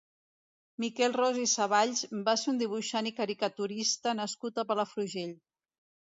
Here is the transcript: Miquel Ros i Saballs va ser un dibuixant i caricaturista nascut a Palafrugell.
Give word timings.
Miquel 0.83 1.11
Ros 1.17 1.35
i 1.41 1.43
Saballs 1.51 1.99
va 2.29 2.33
ser 2.43 2.49
un 2.53 2.61
dibuixant 2.61 3.09
i 3.09 3.13
caricaturista 3.19 4.15
nascut 4.21 4.57
a 4.57 4.65
Palafrugell. 4.71 5.35